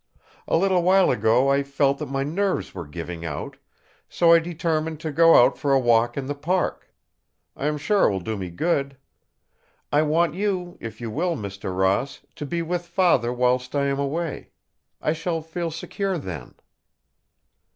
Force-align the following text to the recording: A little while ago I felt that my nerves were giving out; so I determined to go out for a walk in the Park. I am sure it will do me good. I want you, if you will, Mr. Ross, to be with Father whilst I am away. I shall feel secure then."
A 0.47 0.57
little 0.57 0.81
while 0.81 1.11
ago 1.11 1.49
I 1.51 1.61
felt 1.61 1.99
that 1.99 2.07
my 2.09 2.23
nerves 2.23 2.73
were 2.73 2.87
giving 2.87 3.23
out; 3.23 3.57
so 4.09 4.33
I 4.33 4.39
determined 4.39 4.99
to 5.01 5.11
go 5.11 5.35
out 5.45 5.59
for 5.59 5.71
a 5.73 5.79
walk 5.79 6.17
in 6.17 6.25
the 6.25 6.33
Park. 6.33 6.91
I 7.55 7.67
am 7.67 7.77
sure 7.77 8.05
it 8.07 8.11
will 8.11 8.19
do 8.19 8.35
me 8.35 8.49
good. 8.49 8.97
I 9.91 10.01
want 10.01 10.33
you, 10.33 10.75
if 10.81 11.01
you 11.01 11.11
will, 11.11 11.37
Mr. 11.37 11.77
Ross, 11.77 12.21
to 12.37 12.47
be 12.47 12.63
with 12.63 12.87
Father 12.87 13.31
whilst 13.31 13.75
I 13.75 13.85
am 13.85 13.99
away. 13.99 14.49
I 14.99 15.13
shall 15.13 15.39
feel 15.43 15.69
secure 15.69 16.17
then." 16.17 16.55